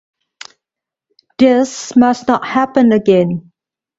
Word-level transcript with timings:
This 1.37 1.95
must 1.95 2.27
not 2.27 2.43
happen 2.43 2.91
again. 2.91 3.51